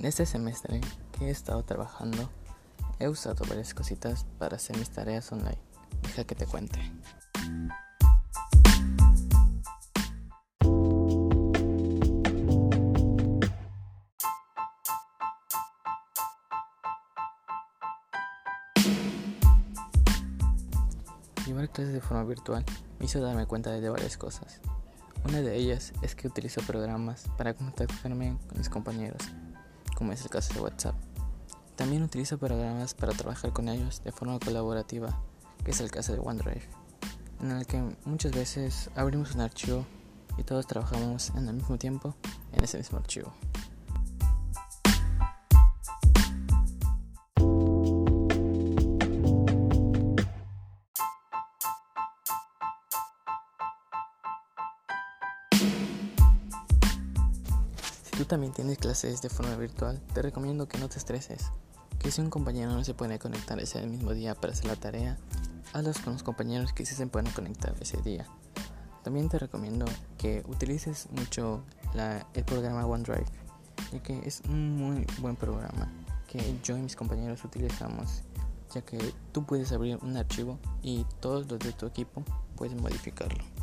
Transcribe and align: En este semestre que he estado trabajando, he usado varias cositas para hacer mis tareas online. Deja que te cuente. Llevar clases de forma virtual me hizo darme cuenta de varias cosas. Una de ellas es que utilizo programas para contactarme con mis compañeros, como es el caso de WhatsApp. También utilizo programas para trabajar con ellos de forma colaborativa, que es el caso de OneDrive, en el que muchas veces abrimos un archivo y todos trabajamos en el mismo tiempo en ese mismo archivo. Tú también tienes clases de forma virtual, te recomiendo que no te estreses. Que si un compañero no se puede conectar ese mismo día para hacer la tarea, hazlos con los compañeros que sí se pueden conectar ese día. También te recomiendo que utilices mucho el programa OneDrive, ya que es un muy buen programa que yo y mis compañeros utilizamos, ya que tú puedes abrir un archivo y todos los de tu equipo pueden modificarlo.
En 0.00 0.06
este 0.06 0.24
semestre 0.24 0.80
que 1.12 1.26
he 1.26 1.30
estado 1.30 1.62
trabajando, 1.62 2.30
he 2.98 3.06
usado 3.06 3.44
varias 3.46 3.74
cositas 3.74 4.24
para 4.38 4.56
hacer 4.56 4.78
mis 4.78 4.88
tareas 4.88 5.30
online. 5.30 5.58
Deja 6.00 6.24
que 6.24 6.34
te 6.34 6.46
cuente. 6.46 6.80
Llevar 21.44 21.68
clases 21.68 21.92
de 21.92 22.00
forma 22.00 22.24
virtual 22.24 22.64
me 22.98 23.04
hizo 23.04 23.20
darme 23.20 23.44
cuenta 23.44 23.70
de 23.70 23.90
varias 23.90 24.16
cosas. 24.16 24.62
Una 25.26 25.42
de 25.42 25.58
ellas 25.58 25.92
es 26.00 26.14
que 26.14 26.26
utilizo 26.26 26.62
programas 26.62 27.26
para 27.36 27.52
contactarme 27.52 28.38
con 28.48 28.56
mis 28.56 28.70
compañeros, 28.70 29.20
como 30.00 30.14
es 30.14 30.22
el 30.22 30.30
caso 30.30 30.54
de 30.54 30.60
WhatsApp. 30.62 30.94
También 31.76 32.02
utilizo 32.02 32.38
programas 32.38 32.94
para 32.94 33.12
trabajar 33.12 33.52
con 33.52 33.68
ellos 33.68 34.02
de 34.02 34.12
forma 34.12 34.38
colaborativa, 34.38 35.22
que 35.62 35.72
es 35.72 35.80
el 35.82 35.90
caso 35.90 36.14
de 36.14 36.20
OneDrive, 36.20 36.66
en 37.42 37.50
el 37.50 37.66
que 37.66 37.82
muchas 38.06 38.32
veces 38.32 38.88
abrimos 38.96 39.34
un 39.34 39.42
archivo 39.42 39.84
y 40.38 40.42
todos 40.42 40.66
trabajamos 40.66 41.28
en 41.36 41.48
el 41.48 41.54
mismo 41.54 41.76
tiempo 41.76 42.14
en 42.52 42.64
ese 42.64 42.78
mismo 42.78 42.96
archivo. 42.96 43.30
Tú 58.20 58.26
también 58.26 58.52
tienes 58.52 58.76
clases 58.76 59.22
de 59.22 59.30
forma 59.30 59.56
virtual, 59.56 59.98
te 60.12 60.20
recomiendo 60.20 60.68
que 60.68 60.76
no 60.76 60.90
te 60.90 60.98
estreses. 60.98 61.46
Que 61.98 62.10
si 62.10 62.20
un 62.20 62.28
compañero 62.28 62.70
no 62.70 62.84
se 62.84 62.92
puede 62.92 63.18
conectar 63.18 63.58
ese 63.58 63.86
mismo 63.86 64.12
día 64.12 64.34
para 64.34 64.52
hacer 64.52 64.66
la 64.66 64.76
tarea, 64.76 65.16
hazlos 65.72 66.00
con 66.00 66.12
los 66.12 66.22
compañeros 66.22 66.74
que 66.74 66.84
sí 66.84 66.94
se 66.94 67.06
pueden 67.06 67.32
conectar 67.32 67.74
ese 67.80 67.96
día. 68.02 68.26
También 69.02 69.30
te 69.30 69.38
recomiendo 69.38 69.86
que 70.18 70.44
utilices 70.46 71.08
mucho 71.12 71.64
el 72.34 72.44
programa 72.44 72.84
OneDrive, 72.84 73.24
ya 73.90 74.02
que 74.02 74.20
es 74.28 74.42
un 74.50 74.76
muy 74.76 75.06
buen 75.20 75.36
programa 75.36 75.90
que 76.28 76.58
yo 76.62 76.76
y 76.76 76.82
mis 76.82 76.96
compañeros 76.96 77.42
utilizamos, 77.42 78.20
ya 78.74 78.82
que 78.82 78.98
tú 79.32 79.46
puedes 79.46 79.72
abrir 79.72 79.98
un 80.02 80.18
archivo 80.18 80.58
y 80.82 81.06
todos 81.20 81.50
los 81.50 81.58
de 81.58 81.72
tu 81.72 81.86
equipo 81.86 82.22
pueden 82.54 82.82
modificarlo. 82.82 83.59